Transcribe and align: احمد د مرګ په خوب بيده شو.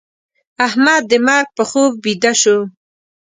احمد 0.65 1.01
د 1.11 1.13
مرګ 1.27 1.47
په 1.57 1.63
خوب 1.69 1.91
بيده 2.03 2.31
شو. 2.41 2.57